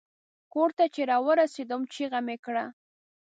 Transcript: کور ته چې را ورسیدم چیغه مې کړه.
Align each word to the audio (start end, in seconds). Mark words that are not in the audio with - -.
کور 0.53 0.69
ته 0.77 0.85
چې 0.93 1.01
را 1.09 1.17
ورسیدم 1.27 1.81
چیغه 1.93 2.19
مې 2.25 2.37
کړه. 2.45 2.65